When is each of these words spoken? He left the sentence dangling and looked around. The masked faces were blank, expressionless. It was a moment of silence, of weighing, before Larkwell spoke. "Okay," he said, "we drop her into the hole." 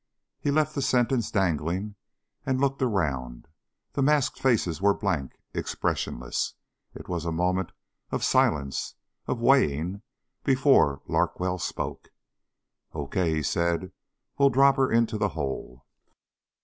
He 0.39 0.49
left 0.49 0.73
the 0.73 0.81
sentence 0.81 1.29
dangling 1.29 1.93
and 2.43 2.59
looked 2.59 2.81
around. 2.81 3.47
The 3.93 4.01
masked 4.01 4.39
faces 4.39 4.81
were 4.81 4.95
blank, 4.95 5.33
expressionless. 5.53 6.55
It 6.95 7.07
was 7.07 7.23
a 7.23 7.31
moment 7.31 7.71
of 8.09 8.23
silence, 8.23 8.95
of 9.27 9.39
weighing, 9.41 10.01
before 10.43 11.03
Larkwell 11.07 11.59
spoke. 11.59 12.09
"Okay," 12.95 13.31
he 13.35 13.43
said, 13.43 13.91
"we 14.39 14.49
drop 14.49 14.77
her 14.77 14.91
into 14.91 15.19
the 15.19 15.29
hole." 15.37 15.85